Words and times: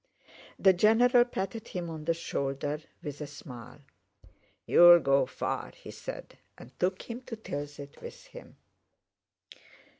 The 0.57 0.73
general 0.73 1.25
patted 1.25 1.67
him 1.67 1.87
on 1.87 2.05
the 2.05 2.15
shoulder, 2.15 2.79
with 3.03 3.21
a 3.21 3.27
smile. 3.27 3.81
"You 4.65 4.79
will 4.79 4.99
go 4.99 5.27
far," 5.27 5.73
he 5.75 5.91
said, 5.91 6.39
and 6.57 6.71
took 6.79 7.03
him 7.03 7.21
to 7.27 7.35
Tilsit 7.35 8.01
with 8.01 8.25
him. 8.25 8.57